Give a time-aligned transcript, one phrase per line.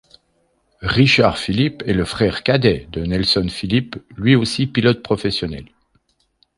[0.95, 5.65] Richard Philippe est le frère cadet de Nelson Philippe, lui aussi pilote professionnel.